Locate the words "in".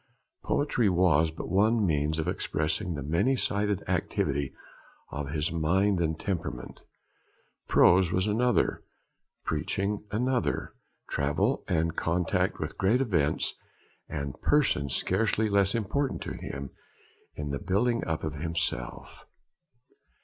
17.35-17.51